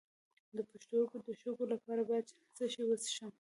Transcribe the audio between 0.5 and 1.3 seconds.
د پښتورګو د